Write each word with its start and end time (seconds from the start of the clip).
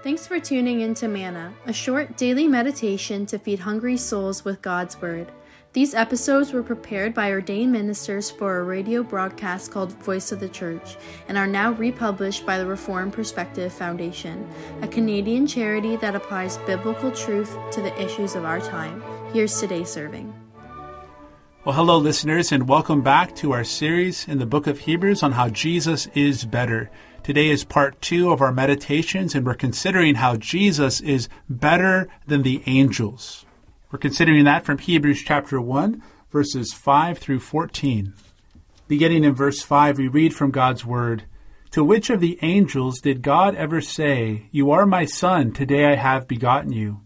Thanks 0.00 0.28
for 0.28 0.38
tuning 0.38 0.80
in 0.82 0.94
to 0.94 1.08
Manna, 1.08 1.52
a 1.66 1.72
short 1.72 2.16
daily 2.16 2.46
meditation 2.46 3.26
to 3.26 3.38
feed 3.38 3.58
hungry 3.58 3.96
souls 3.96 4.44
with 4.44 4.62
God's 4.62 5.00
Word. 5.02 5.32
These 5.72 5.92
episodes 5.92 6.52
were 6.52 6.62
prepared 6.62 7.14
by 7.14 7.32
ordained 7.32 7.72
ministers 7.72 8.30
for 8.30 8.58
a 8.58 8.62
radio 8.62 9.02
broadcast 9.02 9.72
called 9.72 9.92
Voice 10.04 10.30
of 10.30 10.38
the 10.38 10.48
Church 10.48 10.96
and 11.26 11.36
are 11.36 11.48
now 11.48 11.72
republished 11.72 12.46
by 12.46 12.58
the 12.58 12.66
Reformed 12.66 13.12
Perspective 13.12 13.72
Foundation, 13.72 14.48
a 14.82 14.88
Canadian 14.88 15.48
charity 15.48 15.96
that 15.96 16.14
applies 16.14 16.58
biblical 16.58 17.10
truth 17.10 17.56
to 17.72 17.82
the 17.82 18.00
issues 18.00 18.36
of 18.36 18.44
our 18.44 18.60
time. 18.60 19.02
Here's 19.32 19.58
today's 19.58 19.90
serving. 19.90 20.32
Well, 21.64 21.74
hello, 21.74 21.98
listeners, 21.98 22.52
and 22.52 22.68
welcome 22.68 23.02
back 23.02 23.34
to 23.36 23.52
our 23.52 23.64
series 23.64 24.28
in 24.28 24.38
the 24.38 24.46
book 24.46 24.68
of 24.68 24.78
Hebrews 24.78 25.24
on 25.24 25.32
how 25.32 25.48
Jesus 25.48 26.06
is 26.14 26.44
better. 26.44 26.88
Today 27.28 27.50
is 27.50 27.62
part 27.62 28.00
two 28.00 28.32
of 28.32 28.40
our 28.40 28.52
meditations, 28.52 29.34
and 29.34 29.44
we're 29.44 29.52
considering 29.52 30.14
how 30.14 30.36
Jesus 30.36 31.02
is 31.02 31.28
better 31.46 32.08
than 32.26 32.40
the 32.40 32.62
angels. 32.64 33.44
We're 33.92 33.98
considering 33.98 34.44
that 34.44 34.64
from 34.64 34.78
Hebrews 34.78 35.22
chapter 35.26 35.60
1, 35.60 36.02
verses 36.30 36.72
5 36.72 37.18
through 37.18 37.40
14. 37.40 38.14
Beginning 38.86 39.24
in 39.24 39.34
verse 39.34 39.60
5, 39.60 39.98
we 39.98 40.08
read 40.08 40.32
from 40.32 40.50
God's 40.50 40.86
word 40.86 41.24
To 41.72 41.84
which 41.84 42.08
of 42.08 42.20
the 42.20 42.38
angels 42.40 42.98
did 42.98 43.20
God 43.20 43.54
ever 43.56 43.82
say, 43.82 44.48
You 44.50 44.70
are 44.70 44.86
my 44.86 45.04
son, 45.04 45.52
today 45.52 45.84
I 45.84 45.96
have 45.96 46.28
begotten 46.28 46.72
you? 46.72 47.02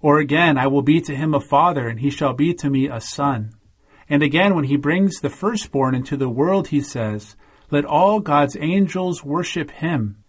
Or 0.00 0.18
again, 0.18 0.56
I 0.56 0.66
will 0.66 0.80
be 0.80 1.02
to 1.02 1.14
him 1.14 1.34
a 1.34 1.40
father, 1.40 1.88
and 1.88 2.00
he 2.00 2.08
shall 2.08 2.32
be 2.32 2.54
to 2.54 2.70
me 2.70 2.88
a 2.88 3.02
son. 3.02 3.52
And 4.08 4.22
again, 4.22 4.54
when 4.54 4.64
he 4.64 4.76
brings 4.78 5.20
the 5.20 5.28
firstborn 5.28 5.94
into 5.94 6.16
the 6.16 6.30
world, 6.30 6.68
he 6.68 6.80
says, 6.80 7.36
Let 7.70 7.84
all 7.84 8.20
God's 8.20 8.56
angels 8.58 9.24
worship 9.24 9.70
him. 9.70 10.22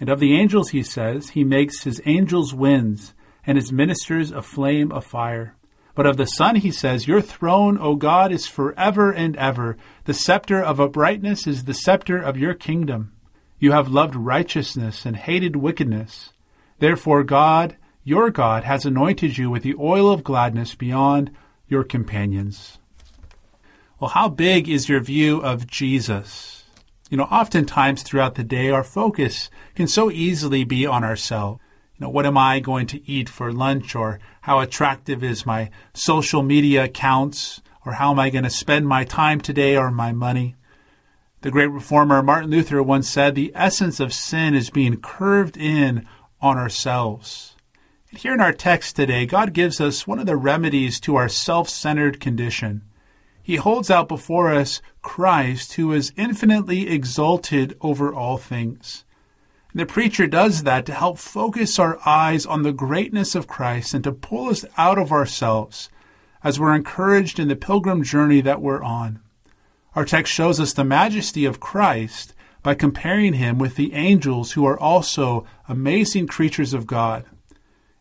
And 0.00 0.08
of 0.08 0.20
the 0.20 0.34
angels, 0.34 0.70
he 0.70 0.82
says, 0.82 1.30
He 1.30 1.44
makes 1.44 1.82
his 1.82 2.00
angels 2.06 2.54
winds, 2.54 3.14
and 3.44 3.58
his 3.58 3.72
ministers 3.72 4.30
a 4.30 4.42
flame 4.42 4.92
of 4.92 5.04
fire. 5.04 5.56
But 5.94 6.06
of 6.06 6.16
the 6.16 6.26
Son, 6.26 6.56
he 6.56 6.70
says, 6.70 7.08
Your 7.08 7.20
throne, 7.20 7.76
O 7.80 7.96
God, 7.96 8.30
is 8.30 8.46
forever 8.46 9.10
and 9.10 9.36
ever. 9.36 9.76
The 10.04 10.14
scepter 10.14 10.62
of 10.62 10.80
uprightness 10.80 11.46
is 11.46 11.64
the 11.64 11.74
scepter 11.74 12.18
of 12.18 12.36
your 12.36 12.54
kingdom. 12.54 13.12
You 13.58 13.72
have 13.72 13.88
loved 13.88 14.14
righteousness 14.14 15.04
and 15.04 15.16
hated 15.16 15.56
wickedness. 15.56 16.32
Therefore, 16.78 17.24
God, 17.24 17.76
your 18.04 18.30
God, 18.30 18.62
has 18.62 18.86
anointed 18.86 19.36
you 19.36 19.50
with 19.50 19.64
the 19.64 19.74
oil 19.74 20.10
of 20.10 20.22
gladness 20.22 20.76
beyond 20.76 21.32
your 21.66 21.82
companions. 21.82 22.78
Well, 23.98 24.10
how 24.10 24.28
big 24.28 24.68
is 24.68 24.88
your 24.88 25.00
view 25.00 25.40
of 25.40 25.66
Jesus? 25.66 26.57
You 27.10 27.16
know, 27.16 27.24
oftentimes 27.24 28.02
throughout 28.02 28.34
the 28.34 28.44
day, 28.44 28.70
our 28.70 28.84
focus 28.84 29.48
can 29.74 29.88
so 29.88 30.10
easily 30.10 30.64
be 30.64 30.86
on 30.86 31.04
ourselves. 31.04 31.60
You 31.96 32.04
know, 32.04 32.10
what 32.10 32.26
am 32.26 32.36
I 32.36 32.60
going 32.60 32.86
to 32.88 33.10
eat 33.10 33.30
for 33.30 33.50
lunch 33.50 33.94
or 33.94 34.20
how 34.42 34.60
attractive 34.60 35.24
is 35.24 35.46
my 35.46 35.70
social 35.94 36.42
media 36.42 36.84
accounts 36.84 37.62
or 37.86 37.92
how 37.92 38.10
am 38.10 38.18
I 38.18 38.28
going 38.28 38.44
to 38.44 38.50
spend 38.50 38.86
my 38.86 39.04
time 39.04 39.40
today 39.40 39.74
or 39.74 39.90
my 39.90 40.12
money? 40.12 40.54
The 41.40 41.50
great 41.50 41.70
reformer 41.70 42.22
Martin 42.22 42.50
Luther 42.50 42.82
once 42.82 43.08
said, 43.08 43.34
the 43.34 43.52
essence 43.54 44.00
of 44.00 44.12
sin 44.12 44.54
is 44.54 44.68
being 44.68 45.00
curved 45.00 45.56
in 45.56 46.06
on 46.42 46.58
ourselves. 46.58 47.56
And 48.10 48.18
here 48.18 48.34
in 48.34 48.40
our 48.40 48.52
text 48.52 48.96
today, 48.96 49.24
God 49.24 49.54
gives 49.54 49.80
us 49.80 50.06
one 50.06 50.18
of 50.18 50.26
the 50.26 50.36
remedies 50.36 51.00
to 51.00 51.16
our 51.16 51.28
self-centered 51.28 52.20
condition 52.20 52.82
he 53.48 53.56
holds 53.56 53.90
out 53.90 54.08
before 54.08 54.52
us 54.52 54.82
Christ, 55.00 55.72
who 55.72 55.90
is 55.94 56.12
infinitely 56.18 56.86
exalted 56.86 57.74
over 57.80 58.12
all 58.12 58.36
things. 58.36 59.06
The 59.74 59.86
preacher 59.86 60.26
does 60.26 60.64
that 60.64 60.84
to 60.84 60.92
help 60.92 61.16
focus 61.16 61.78
our 61.78 61.98
eyes 62.04 62.44
on 62.44 62.62
the 62.62 62.74
greatness 62.74 63.34
of 63.34 63.46
Christ 63.46 63.94
and 63.94 64.04
to 64.04 64.12
pull 64.12 64.50
us 64.50 64.66
out 64.76 64.98
of 64.98 65.12
ourselves 65.12 65.88
as 66.44 66.60
we're 66.60 66.74
encouraged 66.74 67.38
in 67.38 67.48
the 67.48 67.56
pilgrim 67.56 68.02
journey 68.02 68.42
that 68.42 68.60
we're 68.60 68.82
on. 68.82 69.20
Our 69.94 70.04
text 70.04 70.30
shows 70.30 70.60
us 70.60 70.74
the 70.74 70.84
majesty 70.84 71.46
of 71.46 71.58
Christ 71.58 72.34
by 72.62 72.74
comparing 72.74 73.32
him 73.32 73.58
with 73.58 73.76
the 73.76 73.94
angels 73.94 74.52
who 74.52 74.66
are 74.66 74.78
also 74.78 75.46
amazing 75.66 76.26
creatures 76.26 76.74
of 76.74 76.86
God. 76.86 77.24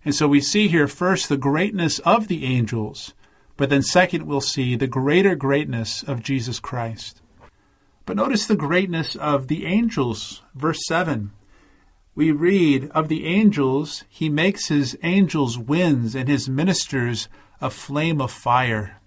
And 0.03 0.13
so 0.13 0.27
we 0.27 0.41
see 0.41 0.67
here 0.67 0.89
first 0.89 1.29
the 1.29 1.37
greatness 1.37 1.99
of 1.99 2.27
the 2.27 2.43
angels, 2.43 3.13
but 3.57 3.69
then, 3.71 3.81
second, 3.81 4.27
we'll 4.27 4.39
see 4.41 4.75
the 4.75 4.87
greater 4.87 5.35
greatness 5.35 6.03
of 6.03 6.21
Jesus 6.21 6.59
Christ. 6.59 7.21
But 8.05 8.15
notice 8.15 8.45
the 8.45 8.55
greatness 8.55 9.15
of 9.15 9.47
the 9.47 9.65
angels. 9.65 10.43
Verse 10.55 10.85
7. 10.87 11.31
We 12.15 12.31
read, 12.31 12.89
Of 12.91 13.09
the 13.09 13.25
angels, 13.25 14.03
he 14.07 14.29
makes 14.29 14.67
his 14.67 14.97
angels 15.03 15.57
winds 15.57 16.15
and 16.15 16.29
his 16.29 16.47
ministers 16.47 17.27
a 17.59 17.69
flame 17.69 18.21
of 18.21 18.31
fire. 18.31 19.01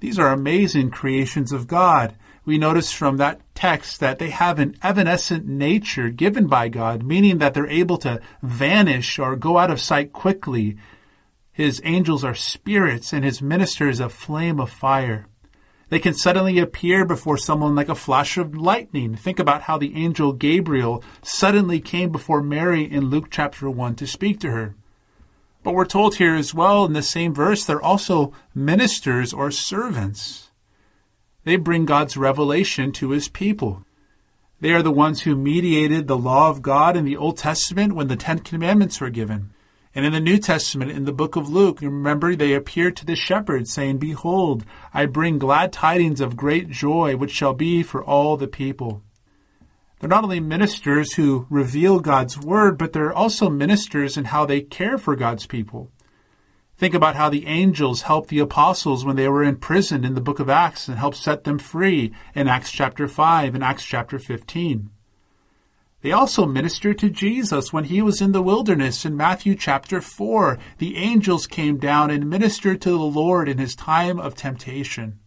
These 0.00 0.18
are 0.18 0.32
amazing 0.32 0.90
creations 0.90 1.52
of 1.52 1.66
God. 1.66 2.16
We 2.44 2.58
notice 2.58 2.92
from 2.92 3.16
that 3.16 3.40
text 3.54 4.00
that 4.00 4.18
they 4.18 4.30
have 4.30 4.58
an 4.58 4.76
evanescent 4.82 5.46
nature 5.46 6.10
given 6.10 6.46
by 6.46 6.68
God, 6.68 7.02
meaning 7.02 7.38
that 7.38 7.54
they're 7.54 7.66
able 7.66 7.98
to 7.98 8.20
vanish 8.42 9.18
or 9.18 9.36
go 9.36 9.58
out 9.58 9.70
of 9.70 9.80
sight 9.80 10.12
quickly 10.12 10.76
his 11.58 11.82
angels 11.82 12.22
are 12.22 12.36
spirits 12.36 13.12
and 13.12 13.24
his 13.24 13.42
ministers 13.42 13.98
a 13.98 14.08
flame 14.08 14.60
of 14.60 14.70
fire. 14.70 15.26
They 15.88 15.98
can 15.98 16.14
suddenly 16.14 16.60
appear 16.60 17.04
before 17.04 17.36
someone 17.36 17.74
like 17.74 17.88
a 17.88 17.96
flash 17.96 18.38
of 18.38 18.54
lightning. 18.54 19.16
Think 19.16 19.40
about 19.40 19.62
how 19.62 19.76
the 19.76 19.96
angel 19.96 20.32
Gabriel 20.32 21.02
suddenly 21.20 21.80
came 21.80 22.12
before 22.12 22.44
Mary 22.44 22.84
in 22.84 23.10
Luke 23.10 23.26
chapter 23.28 23.68
1 23.68 23.96
to 23.96 24.06
speak 24.06 24.38
to 24.38 24.52
her. 24.52 24.76
But 25.64 25.74
we're 25.74 25.84
told 25.84 26.14
here 26.14 26.36
as 26.36 26.54
well 26.54 26.84
in 26.84 26.92
the 26.92 27.02
same 27.02 27.34
verse, 27.34 27.64
they're 27.64 27.82
also 27.82 28.32
ministers 28.54 29.32
or 29.32 29.50
servants. 29.50 30.52
They 31.42 31.56
bring 31.56 31.86
God's 31.86 32.16
revelation 32.16 32.92
to 32.92 33.10
his 33.10 33.26
people. 33.26 33.84
They 34.60 34.70
are 34.74 34.82
the 34.82 34.92
ones 34.92 35.22
who 35.22 35.34
mediated 35.34 36.06
the 36.06 36.16
law 36.16 36.50
of 36.50 36.62
God 36.62 36.96
in 36.96 37.04
the 37.04 37.16
Old 37.16 37.36
Testament 37.36 37.96
when 37.96 38.06
the 38.06 38.14
Ten 38.14 38.38
Commandments 38.38 39.00
were 39.00 39.10
given. 39.10 39.50
And 39.98 40.06
in 40.06 40.12
the 40.12 40.20
New 40.20 40.38
Testament, 40.38 40.92
in 40.92 41.06
the 41.06 41.12
book 41.12 41.34
of 41.34 41.48
Luke, 41.48 41.80
remember 41.80 42.36
they 42.36 42.54
appear 42.54 42.92
to 42.92 43.04
the 43.04 43.16
shepherds, 43.16 43.72
saying, 43.72 43.98
Behold, 43.98 44.64
I 44.94 45.06
bring 45.06 45.40
glad 45.40 45.72
tidings 45.72 46.20
of 46.20 46.36
great 46.36 46.70
joy, 46.70 47.16
which 47.16 47.32
shall 47.32 47.52
be 47.52 47.82
for 47.82 48.04
all 48.04 48.36
the 48.36 48.46
people. 48.46 49.02
They're 49.98 50.08
not 50.08 50.22
only 50.22 50.38
ministers 50.38 51.14
who 51.14 51.48
reveal 51.50 51.98
God's 51.98 52.38
word, 52.38 52.78
but 52.78 52.92
they're 52.92 53.12
also 53.12 53.50
ministers 53.50 54.16
in 54.16 54.26
how 54.26 54.46
they 54.46 54.60
care 54.60 54.98
for 54.98 55.16
God's 55.16 55.46
people. 55.46 55.90
Think 56.76 56.94
about 56.94 57.16
how 57.16 57.28
the 57.28 57.48
angels 57.48 58.02
helped 58.02 58.28
the 58.28 58.38
apostles 58.38 59.04
when 59.04 59.16
they 59.16 59.28
were 59.28 59.42
in 59.42 59.56
prison 59.56 60.04
in 60.04 60.14
the 60.14 60.20
book 60.20 60.38
of 60.38 60.48
Acts 60.48 60.86
and 60.86 60.96
helped 60.96 61.16
set 61.16 61.42
them 61.42 61.58
free 61.58 62.14
in 62.36 62.46
Acts 62.46 62.70
chapter 62.70 63.08
5 63.08 63.52
and 63.52 63.64
Acts 63.64 63.84
chapter 63.84 64.20
15. 64.20 64.90
They 66.00 66.12
also 66.12 66.46
ministered 66.46 66.98
to 67.00 67.10
Jesus 67.10 67.72
when 67.72 67.84
he 67.84 68.00
was 68.02 68.20
in 68.20 68.30
the 68.30 68.42
wilderness 68.42 69.04
in 69.04 69.16
Matthew 69.16 69.56
chapter 69.56 70.00
4. 70.00 70.56
The 70.78 70.96
angels 70.96 71.48
came 71.48 71.78
down 71.78 72.10
and 72.10 72.30
ministered 72.30 72.80
to 72.82 72.90
the 72.90 72.98
Lord 72.98 73.48
in 73.48 73.58
his 73.58 73.74
time 73.74 74.20
of 74.20 74.36
temptation. 74.36 75.18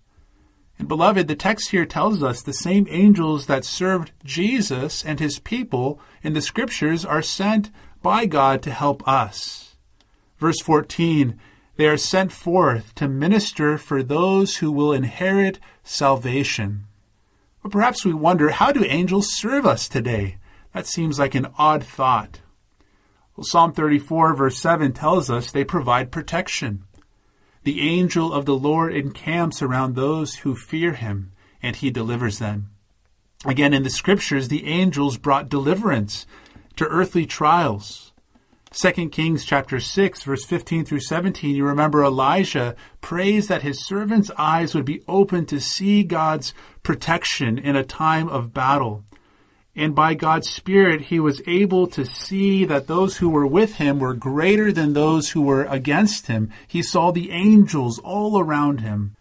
And 0.79 0.87
beloved, 0.87 1.27
the 1.27 1.35
text 1.35 1.71
here 1.71 1.85
tells 1.85 2.23
us 2.23 2.41
the 2.41 2.53
same 2.53 2.87
angels 2.89 3.47
that 3.47 3.65
served 3.65 4.13
Jesus 4.23 5.03
and 5.03 5.19
his 5.19 5.39
people 5.39 5.99
in 6.23 6.33
the 6.33 6.41
scriptures 6.41 7.03
are 7.03 7.21
sent 7.21 7.69
by 8.01 8.25
God 8.25 8.63
to 8.63 8.71
help 8.71 9.05
us. 9.07 9.75
Verse 10.39 10.59
14, 10.61 11.37
they 11.75 11.85
are 11.85 11.97
sent 11.97 12.31
forth 12.31 12.95
to 12.95 13.07
minister 13.07 13.77
for 13.77 14.01
those 14.01 14.57
who 14.57 14.71
will 14.71 14.93
inherit 14.93 15.59
salvation. 15.83 16.85
But 17.61 17.73
perhaps 17.73 18.05
we 18.05 18.13
wonder, 18.13 18.49
how 18.49 18.71
do 18.71 18.85
angels 18.85 19.33
serve 19.33 19.65
us 19.65 19.87
today? 19.89 20.37
That 20.73 20.87
seems 20.87 21.19
like 21.19 21.35
an 21.35 21.47
odd 21.57 21.83
thought. 21.83 22.41
Well, 23.35 23.45
Psalm 23.45 23.73
34, 23.73 24.35
verse 24.35 24.57
7 24.59 24.93
tells 24.93 25.29
us 25.29 25.51
they 25.51 25.63
provide 25.63 26.11
protection. 26.11 26.83
The 27.63 27.81
angel 27.81 28.33
of 28.33 28.45
the 28.45 28.55
Lord 28.55 28.93
encamps 28.93 29.61
around 29.61 29.95
those 29.95 30.35
who 30.35 30.55
fear 30.55 30.93
him, 30.93 31.31
and 31.61 31.75
he 31.75 31.91
delivers 31.91 32.39
them. 32.39 32.71
Again, 33.45 33.73
in 33.73 33.83
the 33.83 33.89
scriptures, 33.89 34.47
the 34.47 34.65
angels 34.65 35.17
brought 35.17 35.49
deliverance 35.49 36.25
to 36.75 36.87
earthly 36.87 37.25
trials. 37.25 38.11
2 38.73 39.09
Kings 39.09 39.43
chapter 39.43 39.81
6 39.81 40.23
verse 40.23 40.45
15 40.45 40.85
through 40.85 41.01
17, 41.01 41.55
you 41.55 41.65
remember 41.65 42.05
Elijah 42.05 42.73
prays 43.01 43.49
that 43.49 43.63
his 43.63 43.85
servant's 43.85 44.31
eyes 44.37 44.73
would 44.73 44.85
be 44.85 45.03
open 45.09 45.45
to 45.47 45.59
see 45.59 46.03
God's 46.03 46.53
protection 46.81 47.57
in 47.57 47.75
a 47.75 47.83
time 47.83 48.29
of 48.29 48.53
battle. 48.53 49.03
And 49.75 49.95
by 49.95 50.15
God's 50.15 50.49
Spirit, 50.49 51.03
he 51.03 51.19
was 51.19 51.41
able 51.47 51.87
to 51.87 52.05
see 52.05 52.65
that 52.65 52.87
those 52.87 53.17
who 53.17 53.29
were 53.29 53.47
with 53.47 53.75
him 53.75 53.99
were 53.99 54.13
greater 54.13 54.71
than 54.71 54.93
those 54.93 55.29
who 55.29 55.41
were 55.41 55.63
against 55.63 56.27
him. 56.27 56.49
He 56.67 56.83
saw 56.83 57.11
the 57.11 57.31
angels 57.31 57.97
all 57.99 58.37
around 58.37 58.81
him. 58.81 59.15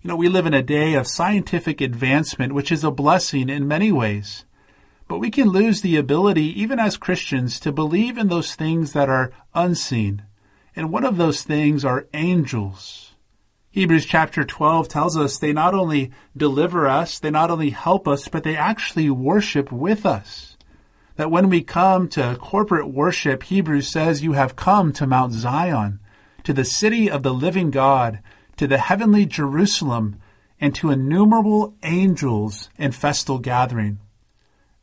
You 0.00 0.08
know, 0.08 0.16
we 0.16 0.28
live 0.28 0.46
in 0.46 0.54
a 0.54 0.62
day 0.62 0.94
of 0.94 1.06
scientific 1.06 1.80
advancement, 1.80 2.54
which 2.54 2.72
is 2.72 2.82
a 2.82 2.90
blessing 2.90 3.48
in 3.50 3.68
many 3.68 3.92
ways. 3.92 4.44
But 5.08 5.18
we 5.18 5.30
can 5.30 5.50
lose 5.50 5.82
the 5.82 5.96
ability, 5.96 6.58
even 6.60 6.78
as 6.78 6.96
Christians, 6.96 7.60
to 7.60 7.70
believe 7.70 8.16
in 8.16 8.28
those 8.28 8.54
things 8.54 8.94
that 8.94 9.10
are 9.10 9.30
unseen. 9.54 10.22
And 10.74 10.90
one 10.90 11.04
of 11.04 11.18
those 11.18 11.42
things 11.42 11.84
are 11.84 12.06
angels. 12.14 13.11
Hebrews 13.72 14.04
chapter 14.04 14.44
12 14.44 14.86
tells 14.88 15.16
us 15.16 15.38
they 15.38 15.54
not 15.54 15.72
only 15.72 16.10
deliver 16.36 16.86
us, 16.86 17.18
they 17.18 17.30
not 17.30 17.50
only 17.50 17.70
help 17.70 18.06
us, 18.06 18.28
but 18.28 18.44
they 18.44 18.54
actually 18.54 19.08
worship 19.08 19.72
with 19.72 20.04
us. 20.04 20.58
That 21.16 21.30
when 21.30 21.48
we 21.48 21.62
come 21.62 22.06
to 22.08 22.36
corporate 22.38 22.92
worship, 22.92 23.44
Hebrews 23.44 23.90
says 23.90 24.22
you 24.22 24.34
have 24.34 24.56
come 24.56 24.92
to 24.92 25.06
Mount 25.06 25.32
Zion, 25.32 26.00
to 26.44 26.52
the 26.52 26.66
city 26.66 27.10
of 27.10 27.22
the 27.22 27.32
living 27.32 27.70
God, 27.70 28.18
to 28.58 28.66
the 28.66 28.76
heavenly 28.76 29.24
Jerusalem, 29.24 30.16
and 30.60 30.74
to 30.74 30.90
innumerable 30.90 31.74
angels 31.82 32.68
in 32.76 32.92
festal 32.92 33.38
gathering. 33.38 34.00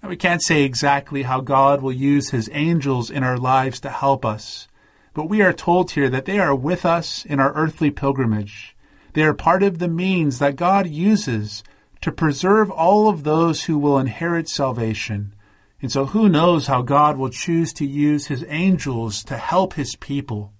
Now, 0.01 0.09
we 0.09 0.17
can't 0.17 0.41
say 0.41 0.63
exactly 0.63 1.21
how 1.21 1.41
God 1.41 1.83
will 1.83 1.91
use 1.91 2.31
his 2.31 2.49
angels 2.53 3.11
in 3.11 3.21
our 3.21 3.37
lives 3.37 3.79
to 3.81 3.91
help 3.91 4.25
us, 4.25 4.67
but 5.13 5.29
we 5.29 5.43
are 5.43 5.53
told 5.53 5.91
here 5.91 6.09
that 6.09 6.25
they 6.25 6.39
are 6.39 6.55
with 6.55 6.87
us 6.87 7.23
in 7.23 7.39
our 7.39 7.53
earthly 7.53 7.91
pilgrimage. 7.91 8.75
They 9.13 9.23
are 9.23 9.33
part 9.33 9.63
of 9.63 9.79
the 9.79 9.87
means 9.87 10.39
that 10.39 10.55
God 10.55 10.87
uses 10.87 11.63
to 12.01 12.11
preserve 12.11 12.71
all 12.71 13.09
of 13.09 13.23
those 13.23 13.63
who 13.63 13.77
will 13.77 13.99
inherit 13.99 14.47
salvation. 14.47 15.33
And 15.81 15.91
so 15.91 16.05
who 16.07 16.29
knows 16.29 16.67
how 16.67 16.81
God 16.81 17.17
will 17.17 17.29
choose 17.29 17.73
to 17.73 17.85
use 17.85 18.27
his 18.27 18.45
angels 18.47 19.23
to 19.25 19.37
help 19.37 19.73
his 19.73 19.95
people. 19.95 20.53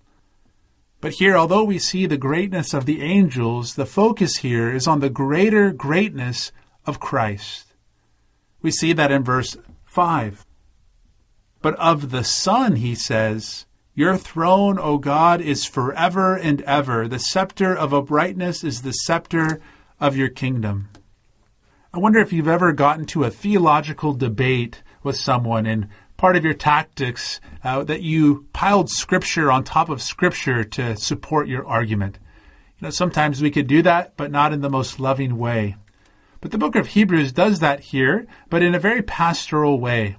But 1.02 1.14
here, 1.14 1.38
although 1.38 1.64
we 1.64 1.80
see 1.80 2.06
the 2.06 2.18
greatness 2.18 2.74
of 2.74 2.86
the 2.86 3.02
angels, 3.02 3.76
the 3.76 3.86
focus 3.86 4.38
here 4.38 4.74
is 4.74 4.88
on 4.88 5.00
the 5.00 5.10
greater 5.10 5.72
greatness 5.72 6.52
of 6.86 7.00
Christ. 7.00 7.74
We 8.62 8.72
see 8.72 8.92
that 8.94 9.12
in 9.12 9.24
verse 9.24 9.56
5. 9.86 10.46
But 11.62 11.76
of 11.76 12.12
the 12.12 12.24
Son, 12.24 12.78
he 12.78 12.96
says, 12.96 13.66
Your 14.00 14.16
throne, 14.16 14.80
O 14.80 14.98
God, 14.98 15.42
is 15.42 15.66
forever 15.66 16.34
and 16.34 16.62
ever. 16.62 17.06
The 17.06 17.20
scepter 17.20 17.76
of 17.76 17.94
uprightness 17.94 18.64
is 18.64 18.82
the 18.82 18.94
scepter 18.94 19.60
of 20.00 20.16
your 20.16 20.30
kingdom. 20.30 20.88
I 21.94 22.00
wonder 22.00 22.22
if 22.22 22.32
you've 22.32 22.48
ever 22.48 22.72
gotten 22.72 23.04
to 23.08 23.26
a 23.26 23.30
theological 23.30 24.14
debate 24.14 24.84
with 25.04 25.18
someone 25.18 25.66
and 25.66 25.90
part 26.16 26.38
of 26.38 26.46
your 26.46 26.54
tactics 26.54 27.42
uh, 27.62 27.84
that 27.84 28.02
you 28.02 28.48
piled 28.54 28.90
scripture 28.90 29.52
on 29.52 29.66
top 29.66 29.90
of 29.90 30.02
scripture 30.02 30.64
to 30.64 30.96
support 30.96 31.50
your 31.50 31.68
argument. 31.68 32.20
You 32.80 32.86
know, 32.86 32.92
sometimes 32.92 33.42
we 33.42 33.52
could 33.52 33.68
do 33.68 33.82
that, 33.82 34.16
but 34.16 34.32
not 34.32 34.54
in 34.54 34.62
the 34.62 34.70
most 34.70 35.02
loving 35.02 35.38
way. 35.38 35.76
But 36.40 36.52
the 36.52 36.58
book 36.58 36.78
of 36.78 36.88
Hebrews 36.88 37.34
does 37.34 37.60
that 37.60 37.82
here, 37.82 38.28
but 38.50 38.64
in 38.64 38.76
a 38.76 38.80
very 38.80 39.02
pastoral 39.02 39.78
way. 39.78 40.16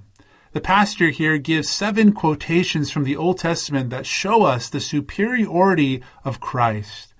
The 0.53 0.61
pastor 0.61 1.11
here 1.11 1.37
gives 1.37 1.69
seven 1.69 2.11
quotations 2.11 2.91
from 2.91 3.05
the 3.05 3.15
Old 3.15 3.37
Testament 3.37 3.89
that 3.91 4.05
show 4.05 4.43
us 4.43 4.67
the 4.67 4.81
superiority 4.81 6.03
of 6.25 6.41
Christ. 6.41 7.13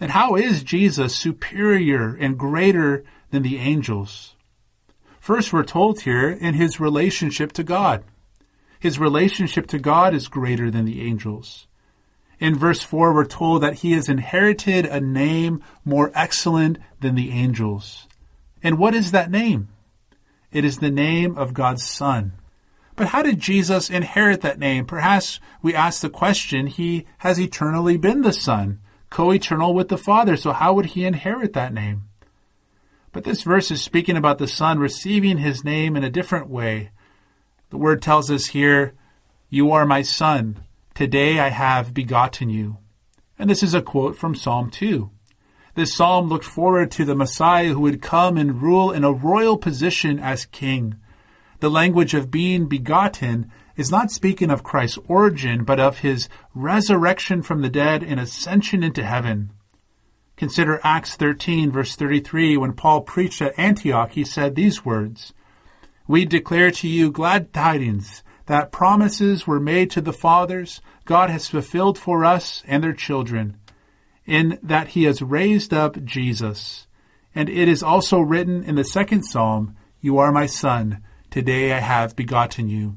And 0.00 0.10
how 0.10 0.34
is 0.34 0.64
Jesus 0.64 1.14
superior 1.14 2.16
and 2.18 2.36
greater 2.36 3.04
than 3.30 3.42
the 3.42 3.58
angels? 3.58 4.34
First, 5.20 5.52
we're 5.52 5.62
told 5.62 6.00
here 6.00 6.30
in 6.30 6.54
his 6.54 6.80
relationship 6.80 7.52
to 7.52 7.62
God. 7.62 8.02
His 8.80 8.98
relationship 8.98 9.66
to 9.68 9.78
God 9.78 10.12
is 10.12 10.26
greater 10.26 10.70
than 10.70 10.84
the 10.84 11.02
angels. 11.02 11.68
In 12.40 12.56
verse 12.56 12.82
4, 12.82 13.12
we're 13.12 13.24
told 13.24 13.62
that 13.62 13.74
he 13.74 13.92
has 13.92 14.08
inherited 14.08 14.86
a 14.86 15.00
name 15.00 15.62
more 15.84 16.10
excellent 16.14 16.78
than 17.00 17.14
the 17.14 17.30
angels. 17.30 18.08
And 18.62 18.78
what 18.78 18.94
is 18.94 19.12
that 19.12 19.30
name? 19.30 19.68
It 20.50 20.64
is 20.64 20.78
the 20.78 20.90
name 20.90 21.36
of 21.36 21.54
God's 21.54 21.84
Son. 21.84 22.32
But 22.98 23.10
how 23.10 23.22
did 23.22 23.38
Jesus 23.38 23.90
inherit 23.90 24.40
that 24.40 24.58
name? 24.58 24.84
Perhaps 24.84 25.38
we 25.62 25.72
ask 25.72 26.00
the 26.00 26.10
question, 26.10 26.66
he 26.66 27.06
has 27.18 27.38
eternally 27.38 27.96
been 27.96 28.22
the 28.22 28.32
Son, 28.32 28.80
co-eternal 29.08 29.72
with 29.72 29.88
the 29.88 29.96
Father, 29.96 30.36
so 30.36 30.50
how 30.50 30.72
would 30.72 30.86
he 30.86 31.04
inherit 31.04 31.52
that 31.52 31.72
name? 31.72 32.08
But 33.12 33.22
this 33.22 33.44
verse 33.44 33.70
is 33.70 33.80
speaking 33.80 34.16
about 34.16 34.38
the 34.38 34.48
Son 34.48 34.80
receiving 34.80 35.38
his 35.38 35.62
name 35.62 35.96
in 35.96 36.02
a 36.02 36.10
different 36.10 36.48
way. 36.48 36.90
The 37.70 37.76
word 37.76 38.02
tells 38.02 38.32
us 38.32 38.46
here, 38.46 38.94
You 39.48 39.70
are 39.70 39.86
my 39.86 40.02
Son. 40.02 40.64
Today 40.92 41.38
I 41.38 41.50
have 41.50 41.94
begotten 41.94 42.50
you. 42.50 42.78
And 43.38 43.48
this 43.48 43.62
is 43.62 43.74
a 43.74 43.80
quote 43.80 44.16
from 44.16 44.34
Psalm 44.34 44.72
2. 44.72 45.08
This 45.76 45.94
psalm 45.94 46.28
looked 46.28 46.44
forward 46.44 46.90
to 46.90 47.04
the 47.04 47.14
Messiah 47.14 47.74
who 47.74 47.80
would 47.82 48.02
come 48.02 48.36
and 48.36 48.60
rule 48.60 48.90
in 48.90 49.04
a 49.04 49.12
royal 49.12 49.56
position 49.56 50.18
as 50.18 50.46
king. 50.46 50.96
The 51.60 51.70
language 51.70 52.14
of 52.14 52.30
being 52.30 52.66
begotten 52.66 53.50
is 53.76 53.90
not 53.90 54.10
speaking 54.10 54.50
of 54.50 54.62
Christ's 54.62 54.98
origin, 55.08 55.64
but 55.64 55.80
of 55.80 55.98
his 55.98 56.28
resurrection 56.54 57.42
from 57.42 57.62
the 57.62 57.68
dead 57.68 58.02
and 58.02 58.20
ascension 58.20 58.82
into 58.82 59.04
heaven. 59.04 59.52
Consider 60.36 60.80
Acts 60.84 61.16
13, 61.16 61.72
verse 61.72 61.96
33. 61.96 62.56
When 62.56 62.74
Paul 62.74 63.00
preached 63.00 63.42
at 63.42 63.58
Antioch, 63.58 64.12
he 64.12 64.24
said 64.24 64.54
these 64.54 64.84
words 64.84 65.34
We 66.06 66.24
declare 66.24 66.70
to 66.70 66.86
you 66.86 67.10
glad 67.10 67.52
tidings 67.52 68.22
that 68.46 68.70
promises 68.70 69.46
were 69.46 69.60
made 69.60 69.90
to 69.90 70.00
the 70.00 70.12
fathers, 70.12 70.80
God 71.04 71.28
has 71.28 71.48
fulfilled 71.48 71.98
for 71.98 72.24
us 72.24 72.62
and 72.66 72.82
their 72.84 72.92
children, 72.92 73.56
in 74.26 74.58
that 74.62 74.88
he 74.88 75.04
has 75.04 75.20
raised 75.20 75.74
up 75.74 76.04
Jesus. 76.04 76.86
And 77.34 77.48
it 77.48 77.68
is 77.68 77.82
also 77.82 78.20
written 78.20 78.62
in 78.62 78.76
the 78.76 78.84
second 78.84 79.24
psalm, 79.24 79.76
You 80.00 80.18
are 80.18 80.32
my 80.32 80.46
son, 80.46 81.02
today 81.30 81.72
I 81.72 81.80
have 81.80 82.16
begotten 82.16 82.68
you 82.68 82.96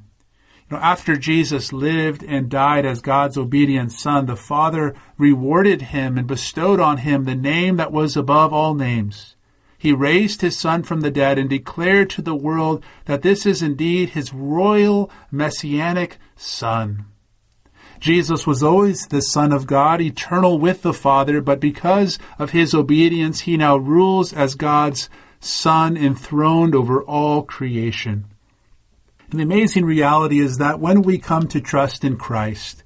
You 0.69 0.71
know, 0.71 0.77
after 0.77 1.15
Jesus 1.15 1.73
lived 1.73 2.23
and 2.23 2.49
died 2.49 2.85
as 2.85 3.01
God's 3.01 3.37
obedient 3.37 3.91
son, 3.91 4.25
the 4.25 4.35
Father 4.35 4.95
rewarded 5.17 5.81
him 5.83 6.17
and 6.17 6.27
bestowed 6.27 6.79
on 6.79 6.97
him 6.97 7.25
the 7.25 7.35
name 7.35 7.77
that 7.77 7.91
was 7.91 8.15
above 8.15 8.53
all 8.53 8.73
names. 8.73 9.35
He 9.77 9.93
raised 9.93 10.41
his 10.41 10.57
son 10.59 10.83
from 10.83 11.01
the 11.01 11.09
dead 11.09 11.39
and 11.39 11.49
declared 11.49 12.09
to 12.11 12.21
the 12.21 12.35
world 12.35 12.83
that 13.05 13.23
this 13.23 13.47
is 13.47 13.63
indeed 13.63 14.09
his 14.09 14.31
royal 14.31 15.09
messianic 15.31 16.19
son. 16.35 17.05
Jesus 17.99 18.47
was 18.47 18.63
always 18.63 19.07
the 19.07 19.21
Son 19.21 19.51
of 19.51 19.67
God, 19.67 20.01
eternal 20.01 20.57
with 20.57 20.81
the 20.81 20.93
Father, 20.93 21.39
but 21.39 21.59
because 21.59 22.17
of 22.39 22.49
his 22.49 22.73
obedience, 22.73 23.41
he 23.41 23.57
now 23.57 23.77
rules 23.77 24.33
as 24.33 24.55
God's 24.55 25.07
Son 25.41 25.97
enthroned 25.97 26.75
over 26.75 27.03
all 27.03 27.41
creation. 27.41 28.25
And 29.31 29.39
the 29.39 29.43
amazing 29.43 29.85
reality 29.85 30.39
is 30.39 30.57
that 30.59 30.79
when 30.79 31.01
we 31.01 31.17
come 31.17 31.47
to 31.47 31.59
trust 31.59 32.03
in 32.03 32.17
Christ, 32.17 32.83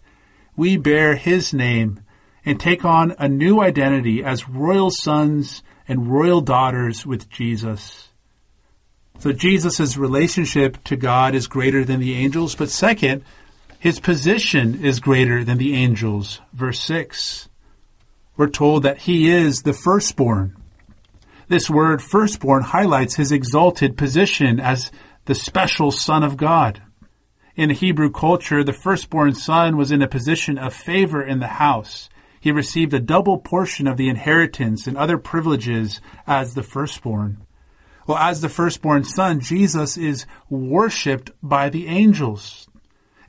we 0.56 0.78
bear 0.78 1.16
His 1.16 1.54
name 1.54 2.00
and 2.46 2.60
take 2.60 2.86
on 2.86 3.14
a 3.20 3.28
new 3.28 3.60
identity 3.60 4.24
as 4.24 4.48
royal 4.48 4.90
sons 4.90 5.64
and 5.88 6.12
royal 6.12 6.42
daughters 6.42 7.06
with 7.06 7.30
Jesus. 7.30 8.10
So 9.20 9.32
Jesus' 9.32 9.98
relationship 9.98 10.84
to 10.86 10.96
God 10.96 11.36
is 11.36 11.48
greater 11.48 11.84
than 11.84 12.00
the 12.00 12.16
angels, 12.16 12.56
but 12.56 12.70
second, 12.70 13.24
his 13.80 14.00
position 14.00 14.84
is 14.84 15.00
greater 15.00 15.44
than 15.44 15.58
the 15.58 15.76
angels. 15.76 16.42
Verse 16.54 16.80
6. 16.80 17.50
We're 18.38 18.50
told 18.50 18.84
that 18.84 19.00
he 19.00 19.30
is 19.30 19.62
the 19.62 19.74
firstborn. 19.74 20.56
This 21.48 21.70
word 21.70 22.02
firstborn 22.02 22.64
highlights 22.64 23.16
his 23.16 23.32
exalted 23.32 23.98
position 23.98 24.60
as 24.60 24.92
the 25.26 25.36
special 25.36 25.92
Son 25.92 26.24
of 26.24 26.38
God. 26.38 26.82
In 27.56 27.70
Hebrew 27.70 28.12
culture, 28.12 28.64
the 28.64 28.74
firstborn 28.74 29.36
son 29.36 29.78
was 29.78 29.92
in 29.92 30.02
a 30.02 30.08
position 30.08 30.58
of 30.58 30.74
favor 30.74 31.22
in 31.22 31.40
the 31.40 31.48
house. 31.48 32.10
He 32.40 32.52
received 32.52 32.94
a 32.94 33.00
double 33.00 33.38
portion 33.38 33.88
of 33.88 33.96
the 33.96 34.10
inheritance 34.10 34.88
and 34.88 34.98
other 34.98 35.18
privileges 35.18 36.02
as 36.28 36.54
the 36.54 36.64
firstborn. 36.64 37.46
Well, 38.08 38.18
as 38.18 38.42
the 38.42 38.50
firstborn 38.50 39.04
son, 39.04 39.40
Jesus 39.40 39.98
is 39.98 40.26
worshiped 40.50 41.32
by 41.42 41.70
the 41.70 41.88
angels. 41.88 42.68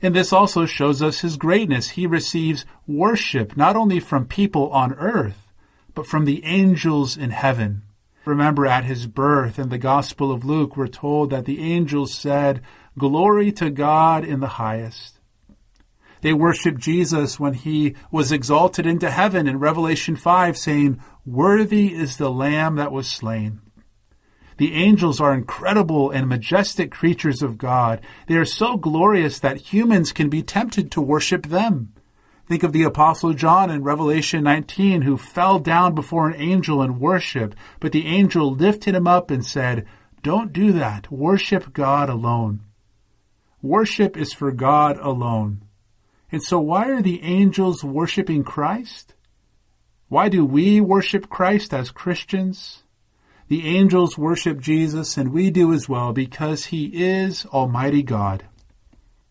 And 0.01 0.15
this 0.15 0.33
also 0.33 0.65
shows 0.65 1.01
us 1.01 1.21
his 1.21 1.37
greatness. 1.37 1.91
He 1.91 2.05
receives 2.05 2.65
worship 2.87 3.55
not 3.55 3.75
only 3.75 3.99
from 3.99 4.25
people 4.25 4.69
on 4.71 4.93
earth, 4.95 5.51
but 5.95 6.05
from 6.05 6.25
the 6.25 6.43
angels 6.45 7.15
in 7.15 7.31
heaven. 7.31 7.83
Remember, 8.27 8.65
at 8.65 8.85
his 8.85 9.07
birth 9.07 9.57
in 9.57 9.69
the 9.69 9.77
Gospel 9.77 10.31
of 10.31 10.45
Luke, 10.45 10.75
we're 10.75 10.87
told 10.87 11.29
that 11.29 11.45
the 11.45 11.61
angels 11.61 12.13
said, 12.13 12.61
Glory 12.97 13.51
to 13.53 13.69
God 13.69 14.25
in 14.25 14.39
the 14.39 14.47
highest. 14.47 15.19
They 16.21 16.33
worshiped 16.33 16.79
Jesus 16.79 17.39
when 17.39 17.53
he 17.53 17.95
was 18.11 18.31
exalted 18.31 18.85
into 18.85 19.11
heaven 19.11 19.47
in 19.47 19.59
Revelation 19.59 20.15
5, 20.15 20.57
saying, 20.57 20.99
Worthy 21.25 21.93
is 21.93 22.17
the 22.17 22.31
Lamb 22.31 22.75
that 22.75 22.91
was 22.91 23.07
slain. 23.07 23.61
The 24.57 24.73
angels 24.73 25.21
are 25.21 25.33
incredible 25.33 26.09
and 26.09 26.27
majestic 26.27 26.91
creatures 26.91 27.43
of 27.43 27.59
God. 27.59 28.01
They 28.27 28.35
are 28.35 28.45
so 28.45 28.75
glorious 28.75 29.39
that 29.39 29.71
humans 29.71 30.11
can 30.11 30.29
be 30.29 30.41
tempted 30.41 30.91
to 30.91 31.01
worship 31.01 31.47
them. 31.47 31.93
Think 32.47 32.63
of 32.63 32.71
the 32.71 32.83
Apostle 32.83 33.33
John 33.33 33.69
in 33.69 33.83
Revelation 33.83 34.43
19 34.43 35.01
who 35.01 35.17
fell 35.17 35.59
down 35.59 35.93
before 35.93 36.29
an 36.29 36.39
angel 36.39 36.81
and 36.81 36.99
worshiped, 36.99 37.57
but 37.81 37.91
the 37.91 38.07
angel 38.07 38.53
lifted 38.53 38.95
him 38.95 39.05
up 39.05 39.29
and 39.29 39.45
said, 39.45 39.85
Don't 40.23 40.53
do 40.53 40.71
that. 40.71 41.11
Worship 41.11 41.73
God 41.73 42.09
alone. 42.09 42.61
Worship 43.61 44.15
is 44.15 44.31
for 44.31 44.53
God 44.53 44.97
alone. 44.99 45.63
And 46.31 46.41
so 46.41 46.59
why 46.59 46.89
are 46.89 47.01
the 47.01 47.21
angels 47.21 47.83
worshiping 47.83 48.43
Christ? 48.43 49.13
Why 50.07 50.29
do 50.29 50.45
we 50.45 50.79
worship 50.79 51.29
Christ 51.29 51.73
as 51.73 51.91
Christians? 51.91 52.83
The 53.49 53.67
angels 53.67 54.17
worship 54.17 54.61
Jesus 54.61 55.17
and 55.17 55.33
we 55.33 55.51
do 55.51 55.73
as 55.73 55.89
well 55.89 56.13
because 56.13 56.67
he 56.67 56.85
is 56.93 57.45
Almighty 57.47 58.03
God. 58.03 58.45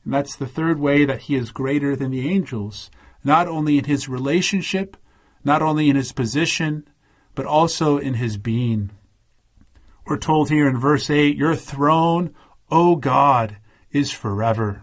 And 0.05 0.13
that's 0.13 0.37
the 0.37 0.47
third 0.47 0.79
way 0.79 1.05
that 1.05 1.23
he 1.23 1.35
is 1.35 1.51
greater 1.51 1.97
than 1.97 2.11
the 2.11 2.29
angels, 2.29 2.91
not 3.27 3.49
only 3.49 3.77
in 3.77 3.85
his 3.85 4.09
relationship, 4.09 4.97
not 5.43 5.61
only 5.61 5.91
in 5.91 5.97
his 5.97 6.13
position, 6.13 6.89
but 7.35 7.45
also 7.45 7.99
in 7.99 8.15
his 8.15 8.37
being. 8.37 8.89
We're 10.07 10.17
told 10.17 10.49
here 10.49 10.69
in 10.69 10.79
verse 10.79 11.11
8, 11.11 11.37
Your 11.37 11.57
throne, 11.57 12.33
O 12.71 12.95
God, 12.95 13.57
is 13.91 14.13
forever. 14.13 14.83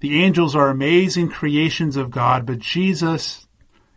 The 0.00 0.20
angels 0.20 0.56
are 0.56 0.68
amazing 0.68 1.28
creations 1.28 1.96
of 1.96 2.10
God, 2.10 2.44
but 2.44 2.58
Jesus 2.58 3.46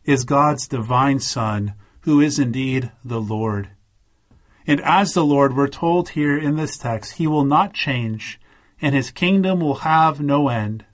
is 0.06 0.24
God's 0.24 0.68
divine 0.68 1.20
Son, 1.20 1.74
who 2.02 2.22
is 2.22 2.38
indeed 2.38 2.92
the 3.04 3.20
Lord. 3.20 3.72
And 4.68 4.80
as 4.82 5.16
the 5.16 5.26
Lord, 5.26 5.58
we're 5.58 5.68
told 5.68 6.10
here 6.10 6.38
in 6.38 6.58
this 6.58 6.78
text, 6.78 7.14
he 7.14 7.26
will 7.26 7.44
not 7.44 7.74
change, 7.74 8.40
and 8.80 8.94
his 8.94 9.10
kingdom 9.10 9.62
will 9.62 9.76
have 9.78 10.22
no 10.22 10.48
end. 10.48 10.86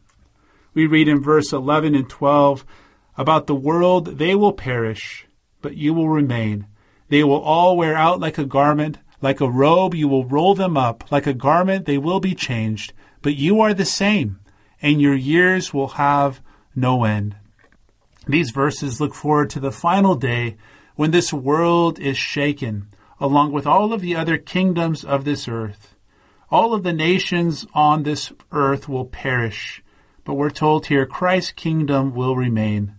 We 0.75 0.85
read 0.85 1.07
in 1.07 1.21
verse 1.21 1.51
11 1.51 1.95
and 1.95 2.07
12 2.07 2.63
about 3.17 3.47
the 3.47 3.55
world, 3.55 4.19
they 4.19 4.35
will 4.35 4.53
perish, 4.53 5.25
but 5.63 5.75
you 5.75 5.93
will 5.93 6.09
remain. 6.09 6.67
They 7.09 7.23
will 7.23 7.41
all 7.41 7.75
wear 7.75 7.95
out 7.95 8.19
like 8.19 8.37
a 8.37 8.45
garment, 8.45 8.99
like 9.21 9.41
a 9.41 9.49
robe 9.49 9.95
you 9.95 10.07
will 10.07 10.25
roll 10.25 10.53
them 10.53 10.77
up, 10.77 11.11
like 11.11 11.25
a 11.25 11.33
garment 11.33 11.85
they 11.85 11.97
will 11.97 12.19
be 12.19 12.35
changed, 12.35 12.93
but 13.23 13.35
you 13.35 13.61
are 13.61 13.73
the 13.73 13.85
same 13.85 14.39
and 14.81 15.01
your 15.01 15.15
years 15.15 15.73
will 15.73 15.87
have 15.89 16.41
no 16.75 17.05
end. 17.05 17.35
These 18.27 18.51
verses 18.51 18.99
look 18.99 19.15
forward 19.15 19.49
to 19.51 19.59
the 19.59 19.71
final 19.71 20.15
day 20.15 20.57
when 20.95 21.11
this 21.11 21.33
world 21.33 21.99
is 21.99 22.17
shaken, 22.17 22.89
along 23.19 23.51
with 23.51 23.65
all 23.65 23.93
of 23.93 24.01
the 24.01 24.15
other 24.15 24.37
kingdoms 24.37 25.03
of 25.03 25.25
this 25.25 25.47
earth. 25.47 25.95
All 26.51 26.73
of 26.73 26.83
the 26.83 26.93
nations 26.93 27.65
on 27.73 28.03
this 28.03 28.31
earth 28.51 28.87
will 28.87 29.05
perish, 29.05 29.81
but 30.25 30.33
we're 30.33 30.49
told 30.49 30.87
here 30.87 31.05
Christ's 31.05 31.51
kingdom 31.51 32.13
will 32.13 32.35
remain. 32.35 32.95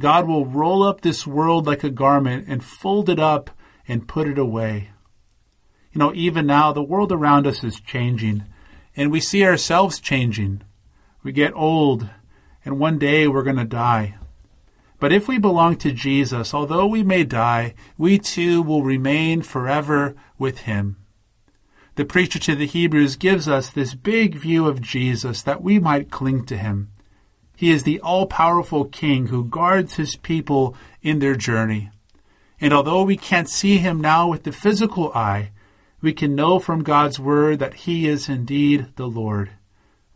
God 0.00 0.26
will 0.28 0.46
roll 0.46 0.82
up 0.84 1.00
this 1.00 1.26
world 1.26 1.66
like 1.66 1.84
a 1.84 1.90
garment 1.90 2.46
and 2.48 2.64
fold 2.64 3.10
it 3.10 3.18
up 3.18 3.50
and 3.86 4.08
put 4.08 4.28
it 4.28 4.38
away. 4.38 4.90
You 5.92 5.98
know, 5.98 6.14
even 6.14 6.46
now, 6.46 6.72
the 6.72 6.82
world 6.82 7.10
around 7.10 7.46
us 7.46 7.64
is 7.64 7.80
changing, 7.80 8.44
and 8.94 9.10
we 9.10 9.20
see 9.20 9.44
ourselves 9.44 9.98
changing. 9.98 10.62
We 11.24 11.32
get 11.32 11.52
old, 11.54 12.08
and 12.64 12.78
one 12.78 12.98
day 12.98 13.26
we're 13.26 13.42
going 13.42 13.56
to 13.56 13.64
die. 13.64 14.16
But 15.00 15.12
if 15.12 15.26
we 15.26 15.38
belong 15.38 15.76
to 15.76 15.92
Jesus, 15.92 16.54
although 16.54 16.86
we 16.86 17.02
may 17.02 17.24
die, 17.24 17.74
we 17.96 18.18
too 18.18 18.62
will 18.62 18.82
remain 18.84 19.42
forever 19.42 20.14
with 20.38 20.58
him. 20.58 20.96
The 21.98 22.04
preacher 22.04 22.38
to 22.38 22.54
the 22.54 22.64
Hebrews 22.64 23.16
gives 23.16 23.48
us 23.48 23.70
this 23.70 23.94
big 23.94 24.36
view 24.36 24.68
of 24.68 24.80
Jesus 24.80 25.42
that 25.42 25.64
we 25.64 25.80
might 25.80 26.12
cling 26.12 26.44
to 26.44 26.56
him. 26.56 26.92
He 27.56 27.72
is 27.72 27.82
the 27.82 27.98
all 27.98 28.26
powerful 28.26 28.84
King 28.84 29.26
who 29.26 29.42
guards 29.42 29.96
his 29.96 30.14
people 30.14 30.76
in 31.02 31.18
their 31.18 31.34
journey. 31.34 31.90
And 32.60 32.72
although 32.72 33.02
we 33.02 33.16
can't 33.16 33.50
see 33.50 33.78
him 33.78 34.00
now 34.00 34.28
with 34.28 34.44
the 34.44 34.52
physical 34.52 35.12
eye, 35.12 35.50
we 36.00 36.12
can 36.12 36.36
know 36.36 36.60
from 36.60 36.84
God's 36.84 37.18
word 37.18 37.58
that 37.58 37.74
he 37.74 38.06
is 38.06 38.28
indeed 38.28 38.94
the 38.94 39.08
Lord. 39.08 39.50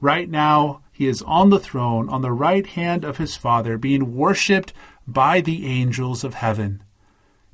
Right 0.01 0.31
now, 0.31 0.83
he 0.93 1.09
is 1.09 1.21
on 1.23 1.51
the 1.51 1.59
throne 1.59 2.09
on 2.09 2.23
the 2.23 2.31
right 2.31 2.65
hand 2.65 3.03
of 3.05 3.17
his 3.17 3.35
Father, 3.35 3.77
being 3.77 4.15
worshiped 4.15 4.73
by 5.05 5.41
the 5.41 5.67
angels 5.67 6.23
of 6.23 6.35
heaven. 6.35 6.85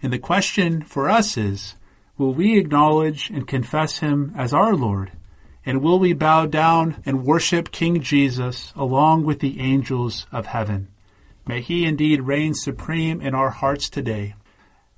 And 0.02 0.12
the 0.12 0.18
question 0.18 0.82
for 0.82 1.08
us 1.08 1.38
is, 1.38 1.76
will 2.18 2.34
we 2.34 2.58
acknowledge 2.58 3.30
and 3.30 3.48
confess 3.48 4.00
him 4.00 4.34
as 4.36 4.52
our 4.52 4.74
Lord? 4.74 5.12
And 5.64 5.80
will 5.80 5.98
we 5.98 6.12
bow 6.12 6.46
down 6.46 7.02
and 7.06 7.24
worship 7.24 7.70
King 7.70 8.00
Jesus 8.00 8.72
along 8.74 9.24
with 9.24 9.40
the 9.40 9.60
angels 9.60 10.26
of 10.32 10.46
heaven? 10.46 10.88
May 11.46 11.62
he 11.62 11.86
indeed 11.86 12.22
reign 12.22 12.52
supreme 12.54 13.20
in 13.20 13.34
our 13.34 13.50
hearts 13.50 13.88
today 13.88 14.34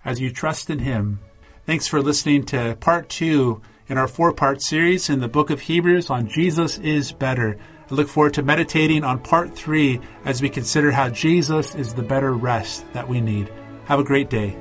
as 0.05 0.21
you 0.21 0.33
trust 0.33 0.71
in 0.71 0.81
him. 0.81 1.21
Thanks 1.67 1.87
for 1.87 2.03
listening 2.03 2.45
to 2.47 2.77
part 2.81 3.09
two 3.09 3.61
in 3.89 3.99
our 3.99 4.09
four 4.09 4.33
part 4.33 4.63
series 4.63 5.11
in 5.11 5.21
the 5.21 5.29
book 5.29 5.51
of 5.51 5.61
Hebrews 5.61 6.11
on 6.11 6.29
Jesus 6.29 6.79
is 6.79 7.13
better. 7.13 7.59
I 7.91 7.95
look 7.95 8.09
forward 8.09 8.35
to 8.35 8.43
meditating 8.43 9.05
on 9.05 9.19
part 9.19 9.55
three 9.55 10.01
as 10.25 10.41
we 10.41 10.49
consider 10.49 10.93
how 10.93 11.11
Jesus 11.11 11.75
is 11.75 11.95
the 11.95 12.03
better 12.03 12.33
rest 12.33 12.85
that 12.93 13.09
we 13.09 13.21
need. 13.21 13.53
Have 13.85 13.99
a 13.99 14.05
great 14.05 14.31
day. 14.31 14.57